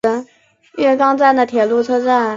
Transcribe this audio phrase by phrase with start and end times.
[0.77, 2.27] 月冈站的铁路车站。